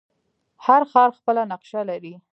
[0.65, 2.13] هر ښار خپله نقشه لري.